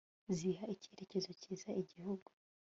ziha 0.37 0.65
icyerekezo 0.75 1.29
cyiza 1.41 1.69
igihugu 1.81 2.29